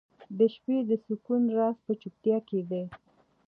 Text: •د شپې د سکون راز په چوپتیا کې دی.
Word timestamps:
•د 0.37 0.39
شپې 0.53 0.77
د 0.89 0.91
سکون 1.05 1.43
راز 1.57 1.77
په 1.85 1.93
چوپتیا 2.01 2.37
کې 2.47 2.59
دی. 2.69 2.83